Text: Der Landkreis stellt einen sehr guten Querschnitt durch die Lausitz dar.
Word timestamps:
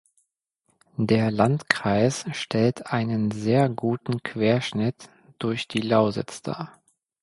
Der 0.97 1.29
Landkreis 1.29 2.25
stellt 2.31 2.87
einen 2.87 3.29
sehr 3.29 3.69
guten 3.69 4.23
Querschnitt 4.23 5.11
durch 5.37 5.67
die 5.67 5.81
Lausitz 5.81 6.41
dar. 6.41 6.81